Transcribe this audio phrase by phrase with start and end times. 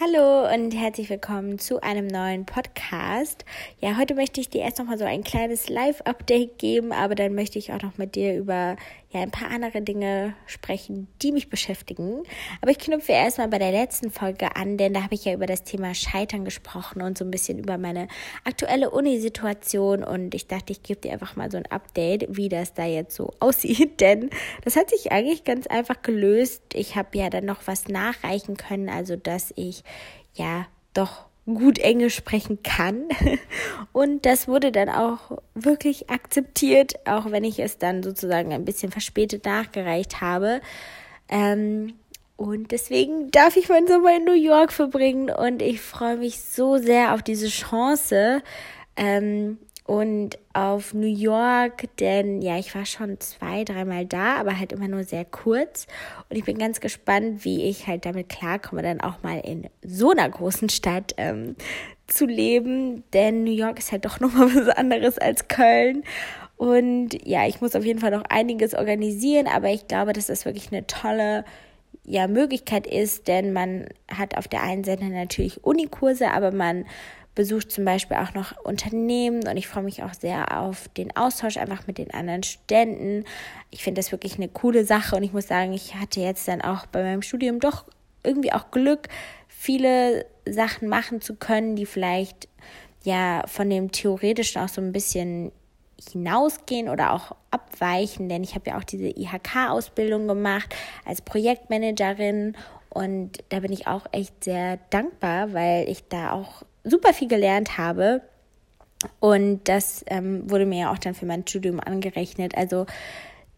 [0.00, 3.44] Hallo und herzlich willkommen zu einem neuen Podcast.
[3.80, 7.34] Ja, heute möchte ich dir erst noch mal so ein kleines Live-Update geben, aber dann
[7.34, 8.76] möchte ich auch noch mit dir über
[9.10, 12.24] ja ein paar andere Dinge sprechen, die mich beschäftigen.
[12.60, 15.46] Aber ich knüpfe erstmal bei der letzten Folge an, denn da habe ich ja über
[15.46, 18.08] das Thema Scheitern gesprochen und so ein bisschen über meine
[18.44, 22.74] aktuelle Unisituation und ich dachte, ich gebe dir einfach mal so ein Update, wie das
[22.74, 24.28] da jetzt so aussieht, denn
[24.64, 26.62] das hat sich eigentlich ganz einfach gelöst.
[26.74, 29.84] Ich habe ja dann noch was nachreichen können, also dass ich
[30.34, 33.04] ja doch gut Englisch sprechen kann.
[33.92, 38.92] Und das wurde dann auch wirklich akzeptiert, auch wenn ich es dann sozusagen ein bisschen
[38.92, 40.60] verspätet nachgereicht habe.
[41.28, 41.94] Ähm,
[42.36, 46.78] und deswegen darf ich meinen Sommer in New York verbringen und ich freue mich so
[46.78, 48.42] sehr auf diese Chance.
[48.96, 54.70] Ähm, und auf New York, denn ja, ich war schon zwei, dreimal da, aber halt
[54.72, 55.86] immer nur sehr kurz.
[56.28, 60.10] Und ich bin ganz gespannt, wie ich halt damit klarkomme, dann auch mal in so
[60.10, 61.56] einer großen Stadt ähm,
[62.06, 66.04] zu leben, denn New York ist halt doch nochmal was anderes als Köln.
[66.58, 70.44] Und ja, ich muss auf jeden Fall noch einiges organisieren, aber ich glaube, dass das
[70.44, 71.46] wirklich eine tolle
[72.04, 76.84] ja, Möglichkeit ist, denn man hat auf der einen Seite natürlich Unikurse, aber man
[77.38, 81.56] besucht zum Beispiel auch noch Unternehmen und ich freue mich auch sehr auf den Austausch
[81.56, 83.24] einfach mit den anderen Studenten.
[83.70, 86.62] Ich finde das wirklich eine coole Sache und ich muss sagen, ich hatte jetzt dann
[86.62, 87.84] auch bei meinem Studium doch
[88.24, 89.06] irgendwie auch Glück,
[89.46, 92.48] viele Sachen machen zu können, die vielleicht
[93.04, 95.52] ja von dem theoretischen auch so ein bisschen
[96.10, 102.56] hinausgehen oder auch abweichen, denn ich habe ja auch diese IHK-Ausbildung gemacht als Projektmanagerin
[102.90, 107.78] und da bin ich auch echt sehr dankbar, weil ich da auch super viel gelernt
[107.78, 108.22] habe.
[109.20, 112.56] Und das ähm, wurde mir ja auch dann für mein Studium angerechnet.
[112.56, 112.86] Also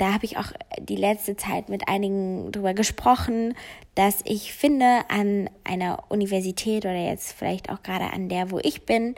[0.01, 3.55] da habe ich auch die letzte Zeit mit einigen drüber gesprochen,
[3.95, 8.87] dass ich finde, an einer Universität oder jetzt vielleicht auch gerade an der, wo ich
[8.87, 9.15] bin,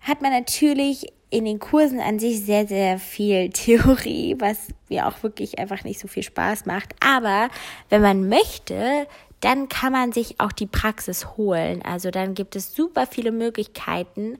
[0.00, 5.22] hat man natürlich in den Kursen an sich sehr, sehr viel Theorie, was mir auch
[5.22, 6.94] wirklich einfach nicht so viel Spaß macht.
[7.00, 7.50] Aber
[7.90, 9.06] wenn man möchte,
[9.40, 11.82] dann kann man sich auch die Praxis holen.
[11.82, 14.38] Also dann gibt es super viele Möglichkeiten,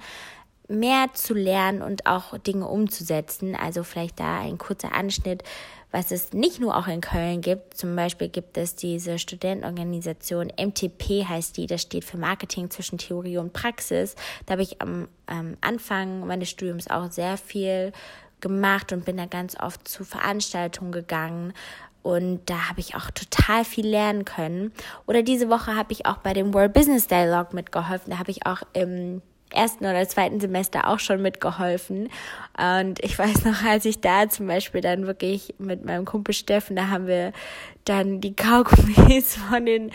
[0.69, 3.55] mehr zu lernen und auch Dinge umzusetzen.
[3.55, 5.45] Also vielleicht da ein kurzer Anschnitt,
[5.93, 7.77] was es nicht nur auch in Köln gibt.
[7.77, 11.67] Zum Beispiel gibt es diese Studentenorganisation MTP heißt die.
[11.67, 14.17] Das steht für Marketing zwischen Theorie und Praxis.
[14.47, 17.93] Da habe ich am, am Anfang meines Studiums auch sehr viel
[18.41, 21.55] gemacht und bin da ganz oft zu Veranstaltungen gegangen
[22.07, 24.73] und da habe ich auch total viel lernen können.
[25.07, 28.13] Oder diese Woche habe ich auch bei dem World Business Dialogue mitgeholfen.
[28.13, 29.23] Da habe ich auch im
[29.53, 32.09] ersten oder zweiten Semester auch schon mitgeholfen.
[32.57, 36.77] Und ich weiß noch, als ich da zum Beispiel dann wirklich mit meinem Kumpel Steffen,
[36.77, 37.33] da haben wir
[37.85, 39.91] dann die Kaugummis von den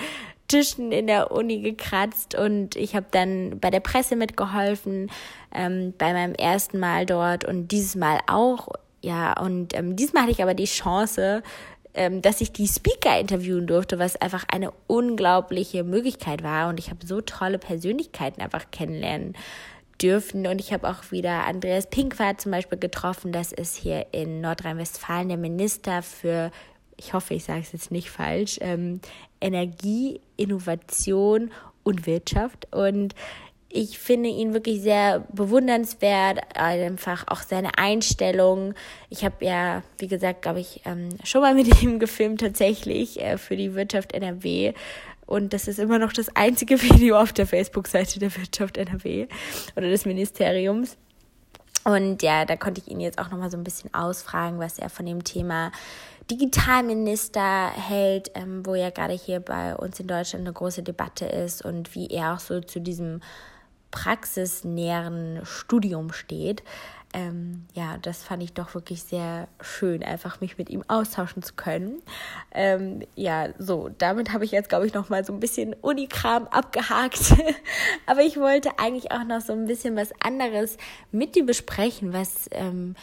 [0.50, 5.10] Tischen in der Uni gekratzt und ich habe dann bei der Presse mitgeholfen,
[5.56, 8.68] ähm, bei meinem ersten Mal dort und dieses Mal auch.
[9.02, 11.42] Ja, und ähm, diesmal hatte ich aber die Chance,
[11.94, 16.70] ähm, dass ich die Speaker interviewen durfte, was einfach eine unglaubliche Möglichkeit war.
[16.70, 19.34] Und ich habe so tolle Persönlichkeiten einfach kennenlernen
[20.02, 20.48] dürfen.
[20.48, 23.32] Und ich habe auch wieder Andreas Pinkwart zum Beispiel getroffen.
[23.32, 26.52] Das ist hier in Nordrhein-Westfalen der Minister für,
[26.98, 29.02] ich hoffe, ich sage es jetzt nicht falsch, ähm,
[29.40, 31.52] Energie, Innovation
[31.84, 32.68] und Wirtschaft.
[32.74, 33.16] Und
[33.74, 38.74] ich finde ihn wirklich sehr bewundernswert, einfach auch seine Einstellung.
[39.10, 43.38] Ich habe ja, wie gesagt, glaube ich, ähm, schon mal mit ihm gefilmt tatsächlich äh,
[43.38, 44.74] für die Wirtschaft NRW.
[45.26, 49.28] Und das ist immer noch das einzige Video auf der Facebook-Seite der Wirtschaft NRW
[49.76, 50.98] oder des Ministeriums.
[51.84, 54.78] Und ja, da konnte ich ihn jetzt auch noch mal so ein bisschen ausfragen, was
[54.78, 55.72] er von dem Thema
[56.30, 61.66] Digitalminister hält, ähm, wo ja gerade hier bei uns in Deutschland eine große Debatte ist
[61.66, 63.22] und wie er auch so zu diesem
[63.92, 66.64] praxisnäheren Studium steht.
[67.14, 71.54] Ähm, ja, das fand ich doch wirklich sehr schön, einfach mich mit ihm austauschen zu
[71.56, 72.02] können.
[72.54, 76.48] Ähm, ja, so, damit habe ich jetzt, glaube ich, noch mal so ein bisschen Unikram
[76.48, 77.34] abgehakt.
[78.06, 80.78] Aber ich wollte eigentlich auch noch so ein bisschen was anderes
[81.12, 82.96] mit dir besprechen, was ähm,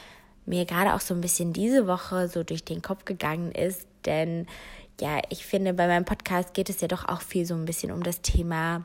[0.47, 3.87] mir gerade auch so ein bisschen diese Woche so durch den Kopf gegangen ist.
[4.07, 4.47] Denn
[5.01, 7.93] ja, ich finde, bei meinem Podcast geht es ja doch auch viel so ein bisschen
[7.93, 8.85] um das Thema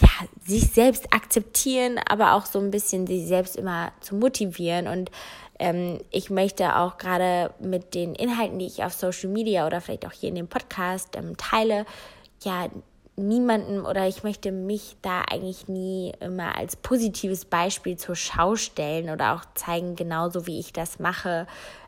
[0.00, 0.08] ja,
[0.46, 4.86] sich selbst akzeptieren, aber auch so ein bisschen sich selbst immer zu motivieren.
[4.88, 5.10] Und
[5.58, 10.06] ähm, ich möchte auch gerade mit den Inhalten, die ich auf Social Media oder vielleicht
[10.06, 11.86] auch hier in dem Podcast ähm, teile,
[12.42, 12.68] ja,
[13.16, 19.10] niemanden oder ich möchte mich da eigentlich nie immer als positives Beispiel zur Schau stellen
[19.10, 21.46] oder auch zeigen, genauso wie ich das mache,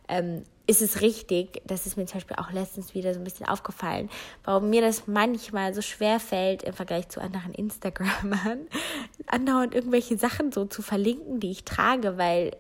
[0.09, 3.47] ähm, ist es richtig, das ist mir zum Beispiel auch letztens wieder so ein bisschen
[3.47, 4.11] aufgefallen,
[4.45, 8.67] warum mir das manchmal so schwer fällt im Vergleich zu anderen Instagramern,
[9.27, 12.57] andauernd irgendwelche Sachen so zu verlinken, die ich trage, weil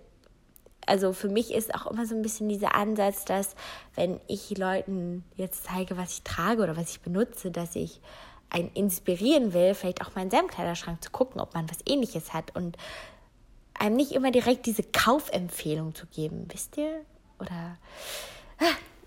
[0.86, 3.56] also für mich ist auch immer so ein bisschen dieser Ansatz, dass
[3.96, 8.00] wenn ich Leuten jetzt zeige, was ich trage oder was ich benutze, dass ich
[8.50, 12.32] einen inspirieren will, vielleicht auch mal in seinem Kleiderschrank zu gucken, ob man was ähnliches
[12.32, 12.76] hat und
[13.74, 17.04] einem nicht immer direkt diese Kaufempfehlung zu geben, wisst ihr?
[17.38, 17.78] Oder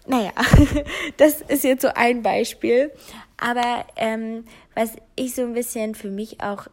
[0.07, 0.31] naja,
[1.17, 2.91] das ist jetzt so ein Beispiel.
[3.37, 4.45] Aber ähm,
[4.75, 6.67] was ich so ein bisschen für mich auch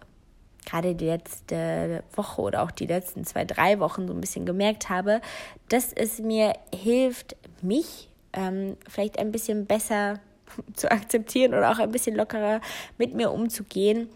[0.65, 4.89] gerade die letzte Woche oder auch die letzten zwei, drei Wochen so ein bisschen gemerkt
[4.89, 5.21] habe,
[5.69, 10.19] dass es mir hilft, mich ähm, vielleicht ein bisschen besser
[10.75, 12.61] zu akzeptieren oder auch ein bisschen lockerer
[12.99, 14.09] mit mir umzugehen,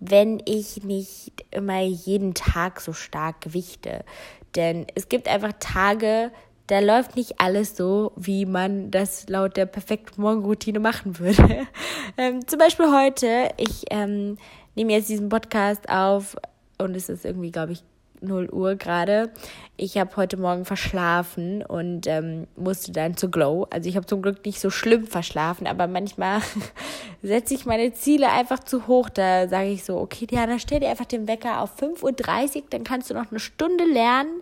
[0.00, 4.04] wenn ich nicht immer jeden Tag so stark gewichte.
[4.56, 6.30] Denn es gibt einfach Tage,
[6.68, 11.66] da läuft nicht alles so, wie man das laut der perfekten Morgenroutine machen würde.
[12.16, 14.36] ähm, zum Beispiel heute, ich ähm,
[14.76, 16.36] nehme jetzt diesen Podcast auf
[16.76, 17.82] und es ist irgendwie, glaube ich,
[18.20, 19.30] 0 Uhr gerade.
[19.76, 23.66] Ich habe heute Morgen verschlafen und ähm, musste dann zu Glow.
[23.70, 26.40] Also ich habe zum Glück nicht so schlimm verschlafen, aber manchmal
[27.22, 29.08] setze ich meine Ziele einfach zu hoch.
[29.08, 32.84] Da sage ich so, okay, Diana, stell dir einfach den Wecker auf 5.30 Uhr, dann
[32.84, 34.40] kannst du noch eine Stunde lernen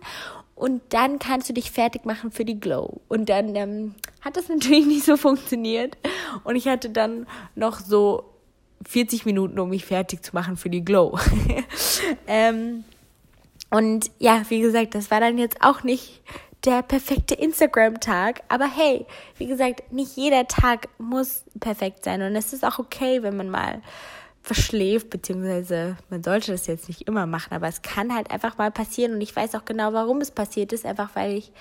[0.57, 3.01] und dann kannst du dich fertig machen für die Glow.
[3.07, 5.97] Und dann ähm, hat das natürlich nicht so funktioniert.
[6.43, 8.25] Und ich hatte dann noch so
[8.85, 11.17] 40 Minuten, um mich fertig zu machen für die Glow.
[12.27, 12.83] ähm,
[13.69, 16.21] und ja, wie gesagt, das war dann jetzt auch nicht
[16.65, 18.41] der perfekte Instagram-Tag.
[18.47, 19.05] Aber hey,
[19.37, 22.21] wie gesagt, nicht jeder Tag muss perfekt sein.
[22.23, 23.81] Und es ist auch okay, wenn man mal
[24.47, 28.71] verschläft, beziehungsweise man sollte das jetzt nicht immer machen, aber es kann halt einfach mal
[28.71, 29.13] passieren.
[29.13, 31.51] Und ich weiß auch genau, warum es passiert ist, einfach weil ich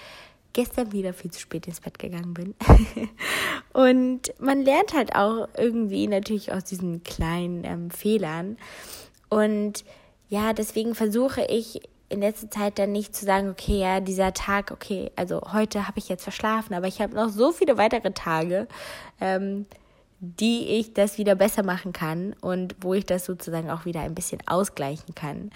[0.52, 2.54] gestern wieder viel zu spät ins Bett gegangen bin.
[3.72, 8.56] und man lernt halt auch irgendwie natürlich aus diesen kleinen ähm, Fehlern.
[9.28, 9.84] Und
[10.28, 14.70] ja, deswegen versuche ich in letzter Zeit dann nicht zu sagen, okay, ja, dieser Tag,
[14.70, 18.68] okay, also heute habe ich jetzt verschlafen, aber ich habe noch so viele weitere Tage,
[19.20, 19.66] ähm,
[20.20, 24.14] die ich das wieder besser machen kann und wo ich das sozusagen auch wieder ein
[24.14, 25.50] bisschen ausgleichen kann.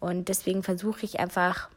[0.00, 1.68] Und deswegen versuche ich einfach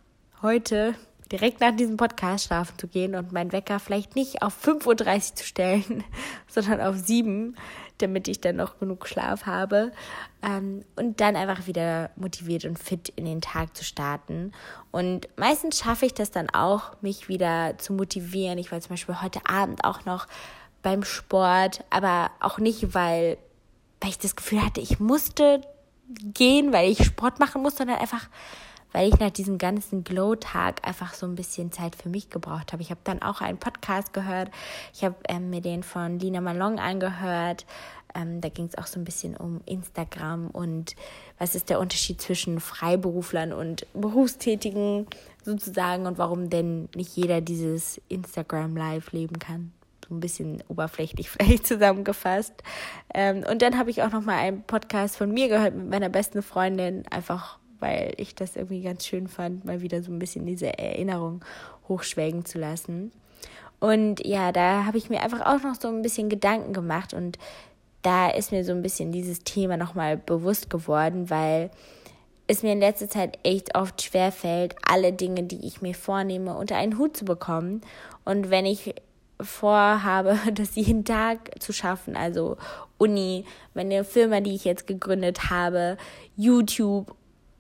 [0.42, 0.94] heute
[1.32, 5.36] direkt nach diesem Podcast schlafen zu gehen und meinen Wecker vielleicht nicht auf 5.30 Uhr
[5.36, 6.04] zu stellen,
[6.48, 7.54] sondern auf 7 Uhr
[7.98, 9.92] damit ich dann noch genug Schlaf habe.
[10.42, 14.52] Ähm, und dann einfach wieder motiviert und fit in den Tag zu starten.
[14.92, 18.58] Und meistens schaffe ich das dann auch, mich wieder zu motivieren.
[18.58, 20.28] Ich war zum Beispiel heute Abend auch noch
[20.88, 23.38] beim Sport, aber auch nicht, weil,
[24.00, 25.60] weil ich das Gefühl hatte, ich musste
[26.34, 28.30] gehen, weil ich Sport machen muss, sondern einfach,
[28.94, 32.82] weil ich nach diesem ganzen Glow-Tag einfach so ein bisschen Zeit für mich gebraucht habe.
[32.82, 34.50] Ich habe dann auch einen Podcast gehört.
[34.94, 37.66] Ich habe ähm, mir den von Lina Malong angehört.
[38.16, 40.96] Ähm, da ging es auch so ein bisschen um Instagram und
[41.38, 45.06] was ist der Unterschied zwischen Freiberuflern und Berufstätigen
[45.44, 49.74] sozusagen und warum denn nicht jeder dieses Instagram Live leben kann
[50.10, 52.54] ein bisschen oberflächlich vielleicht zusammengefasst.
[53.14, 56.10] Ähm, und dann habe ich auch noch mal einen Podcast von mir gehört mit meiner
[56.10, 60.46] besten Freundin, einfach weil ich das irgendwie ganz schön fand, mal wieder so ein bisschen
[60.46, 61.44] diese Erinnerung
[61.88, 63.12] hochschwelgen zu lassen.
[63.80, 67.38] Und ja, da habe ich mir einfach auch noch so ein bisschen Gedanken gemacht und
[68.02, 71.70] da ist mir so ein bisschen dieses Thema nochmal bewusst geworden, weil
[72.48, 76.78] es mir in letzter Zeit echt oft schwerfällt, alle Dinge, die ich mir vornehme, unter
[76.78, 77.82] einen Hut zu bekommen.
[78.24, 78.96] Und wenn ich
[79.40, 82.58] vorhabe, das jeden Tag zu schaffen, also
[82.98, 85.98] Uni, meine Firma, die ich jetzt gegründet habe,
[86.36, 87.16] YouTube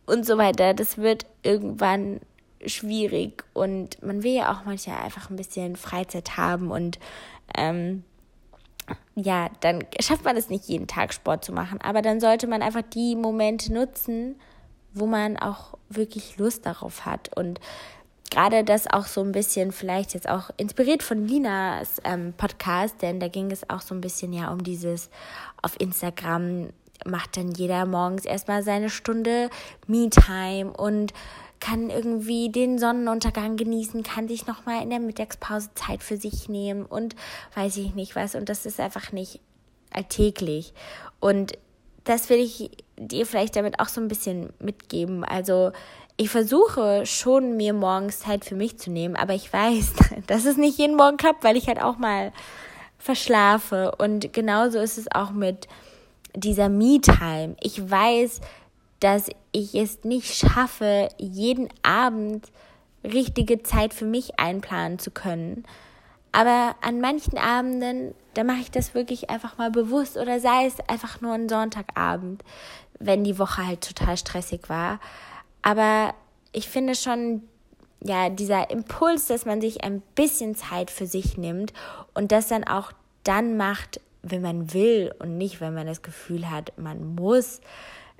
[0.05, 0.73] und so weiter.
[0.73, 2.19] Das wird irgendwann
[2.65, 6.97] schwierig und man will ja auch manchmal einfach ein bisschen Freizeit haben und
[7.55, 8.03] ähm,
[9.15, 12.61] ja, dann schafft man es nicht jeden Tag Sport zu machen, aber dann sollte man
[12.61, 14.39] einfach die Momente nutzen,
[14.93, 17.35] wo man auch wirklich Lust darauf hat.
[17.37, 17.59] Und
[18.31, 23.19] gerade das auch so ein bisschen vielleicht jetzt auch inspiriert von Linas ähm, Podcast, denn
[23.19, 25.09] da ging es auch so ein bisschen ja um dieses
[25.61, 26.69] auf Instagram
[27.05, 29.49] macht dann jeder morgens erstmal seine Stunde
[29.87, 31.13] Me-Time und
[31.59, 36.85] kann irgendwie den Sonnenuntergang genießen, kann sich nochmal in der Mittagspause Zeit für sich nehmen
[36.85, 37.15] und
[37.55, 38.35] weiß ich nicht was.
[38.35, 39.39] Und das ist einfach nicht
[39.91, 40.73] alltäglich.
[41.19, 41.57] Und
[42.03, 45.23] das will ich dir vielleicht damit auch so ein bisschen mitgeben.
[45.23, 45.71] Also
[46.17, 49.93] ich versuche schon, mir morgens Zeit für mich zu nehmen, aber ich weiß,
[50.27, 52.33] dass es nicht jeden Morgen klappt, weil ich halt auch mal
[52.97, 53.93] verschlafe.
[53.97, 55.67] Und genauso ist es auch mit
[56.35, 57.55] dieser Me-Time.
[57.61, 58.41] Ich weiß,
[58.99, 62.51] dass ich es nicht schaffe, jeden Abend
[63.03, 65.63] richtige Zeit für mich einplanen zu können.
[66.31, 70.79] Aber an manchen Abenden, da mache ich das wirklich einfach mal bewusst oder sei es
[70.89, 72.43] einfach nur ein Sonntagabend,
[72.99, 74.99] wenn die Woche halt total stressig war.
[75.67, 76.13] Aber
[76.53, 77.41] ich finde schon,
[78.01, 81.73] ja, dieser Impuls, dass man sich ein bisschen Zeit für sich nimmt
[82.13, 82.93] und das dann auch
[83.25, 87.59] dann macht, wenn man will und nicht, wenn man das Gefühl hat, man muss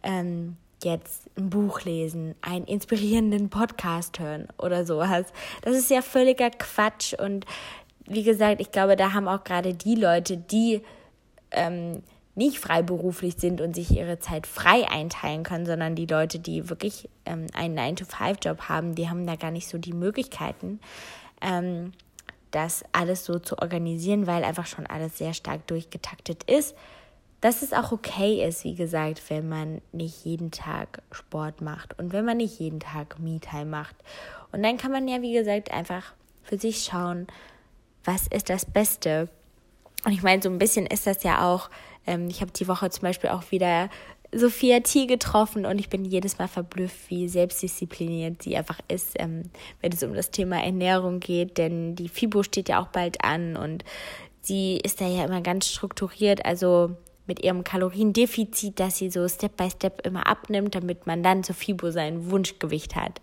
[0.04, 5.28] ähm, jetzt ein Buch lesen, einen inspirierenden Podcast hören oder sowas.
[5.62, 7.46] Das ist ja völliger Quatsch und
[8.08, 10.82] wie gesagt, ich glaube, da haben auch gerade die Leute, die
[11.52, 12.04] ähm,
[12.38, 17.10] nicht freiberuflich sind und sich ihre Zeit frei einteilen können, sondern die Leute, die wirklich
[17.26, 20.80] ähm, einen 9-to-5-Job haben, die haben da gar nicht so die Möglichkeiten,
[21.42, 21.94] ähm,
[22.52, 26.76] das alles so zu organisieren, weil einfach schon alles sehr stark durchgetaktet ist.
[27.42, 32.14] Dass es auch okay ist, wie gesagt, wenn man nicht jeden Tag Sport macht und
[32.14, 33.96] wenn man nicht jeden Tag Me-Time macht.
[34.52, 36.14] Und dann kann man ja, wie gesagt, einfach
[36.44, 37.26] für sich schauen,
[38.04, 39.28] was ist das Beste.
[40.06, 41.70] Und ich meine, so ein bisschen ist das ja auch
[42.08, 43.90] ähm, ich habe die Woche zum Beispiel auch wieder
[44.32, 49.44] Sophia T getroffen und ich bin jedes Mal verblüfft, wie selbstdiszipliniert sie einfach ist, ähm,
[49.82, 53.56] wenn es um das Thema Ernährung geht, denn die FIBO steht ja auch bald an
[53.56, 53.86] und
[54.42, 56.92] sie ist da ja immer ganz strukturiert, also
[57.26, 61.56] mit ihrem Kaloriendefizit, dass sie so Step by Step immer abnimmt, damit man dann zur
[61.56, 63.22] FIBO sein Wunschgewicht hat.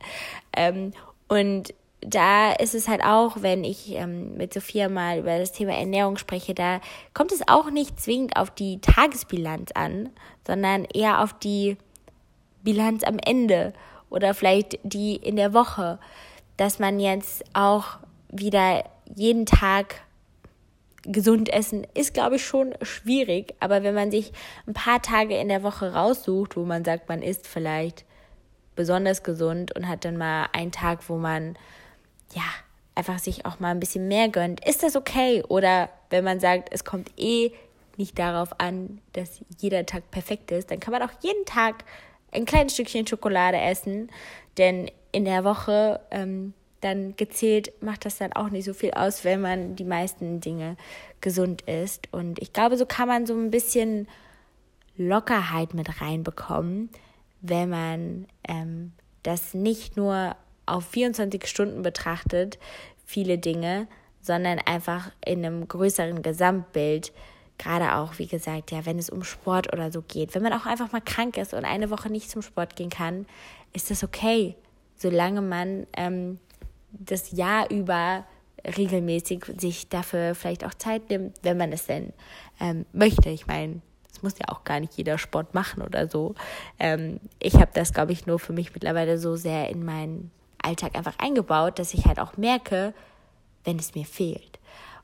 [0.55, 0.93] Ähm,
[1.29, 1.75] und
[2.05, 6.19] da ist es halt auch, wenn ich ähm, mit Sophia mal über das Thema Ernährung
[6.19, 6.81] spreche, da
[7.15, 10.11] kommt es auch nicht zwingend auf die Tagesbilanz an,
[10.47, 11.79] sondern eher auf die
[12.63, 13.73] Bilanz am Ende
[14.11, 15.99] oder vielleicht die in der Woche,
[16.57, 17.99] dass man jetzt auch
[18.31, 18.85] wieder
[19.15, 20.03] jeden Tag
[21.03, 23.55] gesund essen ist, glaube ich, schon schwierig.
[23.61, 24.33] Aber wenn man sich
[24.67, 28.05] ein paar Tage in der Woche raussucht, wo man sagt, man isst vielleicht
[28.75, 31.57] besonders gesund und hat dann mal einen Tag, wo man
[32.35, 32.43] ja,
[32.95, 35.43] einfach sich auch mal ein bisschen mehr gönnt, ist das okay?
[35.49, 37.53] Oder wenn man sagt, es kommt eh
[37.97, 41.85] nicht darauf an, dass jeder Tag perfekt ist, dann kann man auch jeden Tag
[42.33, 44.11] ein kleines Stückchen Schokolade essen,
[44.59, 49.25] denn in der Woche ähm, dann gezählt macht das dann auch nicht so viel aus,
[49.25, 50.77] wenn man die meisten Dinge
[51.21, 52.13] gesund ist.
[52.13, 54.09] Und ich glaube, so kann man so ein bisschen
[54.97, 56.91] Lockerheit mit reinbekommen,
[57.41, 62.59] wenn man ähm, das nicht nur auf 24 Stunden betrachtet,
[63.05, 63.87] viele Dinge,
[64.21, 67.13] sondern einfach in einem größeren Gesamtbild.
[67.59, 70.35] Gerade auch, wie gesagt, ja, wenn es um Sport oder so geht.
[70.35, 73.27] Wenn man auch einfach mal krank ist und eine Woche nicht zum Sport gehen kann,
[73.73, 74.57] ist das okay,
[74.97, 76.39] solange man ähm,
[76.91, 78.25] das Jahr über
[78.65, 82.13] regelmäßig sich dafür vielleicht auch Zeit nimmt, wenn man es denn
[82.61, 83.29] ähm, möchte.
[83.29, 86.35] Ich meine, es muss ja auch gar nicht jeder Sport machen oder so.
[86.79, 90.31] Ähm, ich habe das, glaube ich, nur für mich mittlerweile so sehr in meinen
[90.65, 92.95] Alltag einfach eingebaut, dass ich halt auch merke,
[93.65, 94.59] wenn es mir fehlt.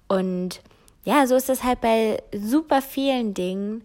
[0.08, 0.60] Und
[1.04, 3.84] ja, so ist es halt bei super vielen Dingen,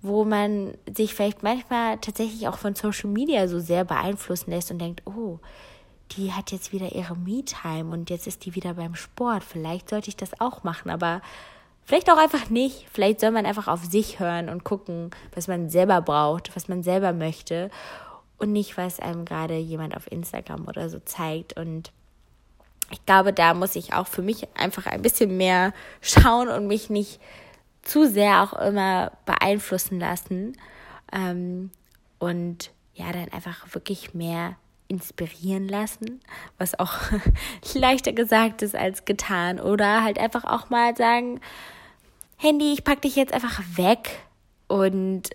[0.00, 4.78] wo man sich vielleicht manchmal tatsächlich auch von Social Media so sehr beeinflussen lässt und
[4.78, 5.38] denkt, oh,
[6.12, 9.44] die hat jetzt wieder ihre Me-Time und jetzt ist die wieder beim Sport.
[9.44, 11.22] Vielleicht sollte ich das auch machen, aber
[11.84, 12.86] vielleicht auch einfach nicht.
[12.92, 16.82] Vielleicht soll man einfach auf sich hören und gucken, was man selber braucht, was man
[16.82, 17.70] selber möchte
[18.42, 21.56] und nicht, was einem gerade jemand auf Instagram oder so zeigt.
[21.56, 21.92] Und
[22.90, 26.90] ich glaube, da muss ich auch für mich einfach ein bisschen mehr schauen und mich
[26.90, 27.20] nicht
[27.82, 30.56] zu sehr auch immer beeinflussen lassen.
[31.12, 31.70] Ähm,
[32.18, 34.56] und ja, dann einfach wirklich mehr
[34.88, 36.20] inspirieren lassen,
[36.58, 36.94] was auch
[37.74, 39.60] leichter gesagt ist als getan.
[39.60, 41.40] Oder halt einfach auch mal sagen,
[42.36, 44.26] Handy, ich pack dich jetzt einfach weg
[44.66, 45.30] und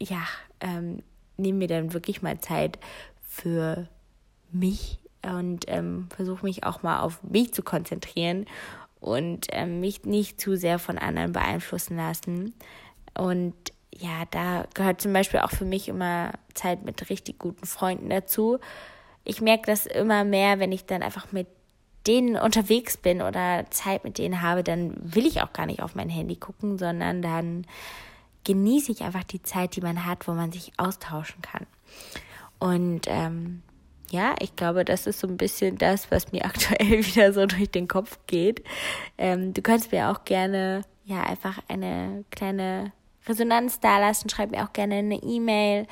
[0.00, 0.22] ja,
[0.60, 1.02] ähm,
[1.40, 2.78] nehme mir dann wirklich mal Zeit
[3.28, 3.88] für
[4.52, 8.46] mich und ähm, versuche mich auch mal auf mich zu konzentrieren
[9.00, 12.54] und ähm, mich nicht zu sehr von anderen beeinflussen lassen.
[13.14, 13.54] Und
[13.94, 18.58] ja, da gehört zum Beispiel auch für mich immer Zeit mit richtig guten Freunden dazu.
[19.24, 21.46] Ich merke das immer mehr, wenn ich dann einfach mit
[22.06, 25.94] denen unterwegs bin oder Zeit mit denen habe, dann will ich auch gar nicht auf
[25.94, 27.66] mein Handy gucken, sondern dann
[28.44, 31.66] genieße ich einfach die Zeit, die man hat, wo man sich austauschen kann.
[32.58, 33.62] Und ähm,
[34.10, 37.70] ja, ich glaube, das ist so ein bisschen das, was mir aktuell wieder so durch
[37.70, 38.64] den Kopf geht.
[39.18, 42.92] Ähm, du kannst mir auch gerne ja einfach eine kleine
[43.26, 44.30] Resonanz dalassen.
[44.30, 45.86] Schreib mir auch gerne eine E-Mail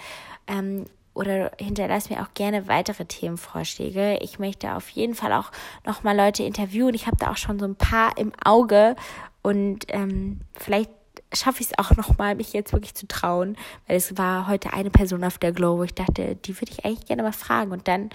[0.46, 4.18] ähm, oder hinterlass mir auch gerne weitere Themenvorschläge.
[4.22, 5.50] Ich möchte auf jeden Fall auch
[5.84, 6.94] nochmal Leute interviewen.
[6.94, 8.94] Ich habe da auch schon so ein paar im Auge
[9.42, 10.90] und ähm, vielleicht
[11.34, 13.56] schaffe ich es auch nochmal, mich jetzt wirklich zu trauen,
[13.86, 16.84] weil es war heute eine Person auf der Glow, wo ich dachte, die würde ich
[16.84, 17.72] eigentlich gerne mal fragen.
[17.72, 18.10] Und dann,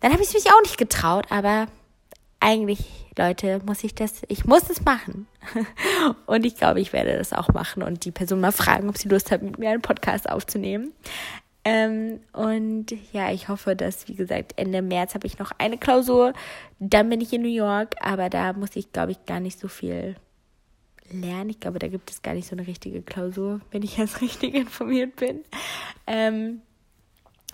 [0.00, 1.66] dann habe ich es mich auch nicht getraut, aber
[2.40, 2.80] eigentlich,
[3.16, 5.26] Leute, muss ich das, ich muss es machen.
[6.26, 9.08] und ich glaube, ich werde das auch machen und die Person mal fragen, ob sie
[9.08, 10.92] Lust hat, mit mir einen Podcast aufzunehmen.
[11.64, 16.34] Ähm, und ja, ich hoffe, dass, wie gesagt, Ende März habe ich noch eine Klausur.
[16.78, 19.68] Dann bin ich in New York, aber da muss ich, glaube ich, gar nicht so
[19.68, 20.16] viel
[21.10, 21.50] lernen.
[21.50, 24.54] Ich glaube, da gibt es gar nicht so eine richtige Klausur, wenn ich jetzt richtig
[24.54, 25.40] informiert bin.
[26.06, 26.62] Ähm,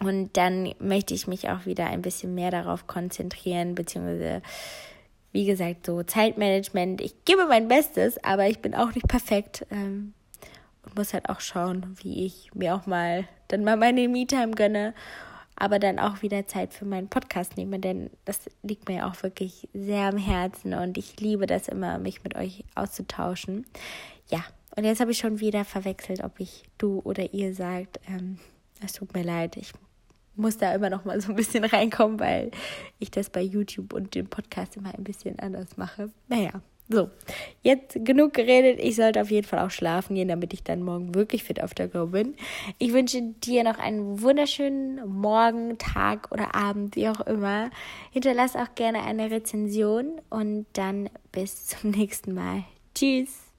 [0.00, 4.40] und dann möchte ich mich auch wieder ein bisschen mehr darauf konzentrieren, beziehungsweise,
[5.32, 7.00] wie gesagt, so Zeitmanagement.
[7.02, 9.66] Ich gebe mein Bestes, aber ich bin auch nicht perfekt.
[9.70, 10.14] Ähm,
[10.82, 14.94] und muss halt auch schauen, wie ich mir auch mal dann mal meine Me-Time gönne,
[15.60, 19.68] aber dann auch wieder Zeit für meinen Podcast nehme, denn das liegt mir auch wirklich
[19.74, 23.66] sehr am Herzen und ich liebe das immer, mich mit euch auszutauschen.
[24.30, 24.42] Ja,
[24.74, 28.00] und jetzt habe ich schon wieder verwechselt, ob ich du oder ihr sagt.
[28.08, 28.38] Ähm,
[28.82, 29.72] es tut mir leid, ich
[30.34, 32.50] muss da immer noch mal so ein bisschen reinkommen, weil
[32.98, 36.10] ich das bei YouTube und dem Podcast immer ein bisschen anders mache.
[36.28, 37.08] Naja, so,
[37.62, 38.80] jetzt genug geredet.
[38.80, 41.72] Ich sollte auf jeden Fall auch schlafen gehen, damit ich dann morgen wirklich fit auf
[41.72, 42.34] der Go bin.
[42.78, 47.70] Ich wünsche dir noch einen wunderschönen Morgen, Tag oder Abend, wie auch immer.
[48.10, 52.64] Hinterlass auch gerne eine Rezension und dann bis zum nächsten Mal.
[52.92, 53.49] Tschüss.